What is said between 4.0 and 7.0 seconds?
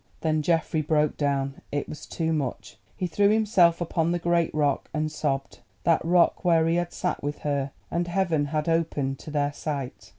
the great rock and sobbed—that rock where he had